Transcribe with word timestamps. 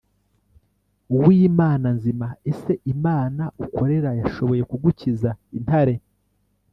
w 1.23 1.25
imana 1.47 1.87
nzima 1.97 2.27
ese 2.51 2.73
imana 2.93 3.43
ukorera 3.65 4.09
yashoboye 4.21 4.63
kugukiza 4.71 5.29
intare 5.57 5.95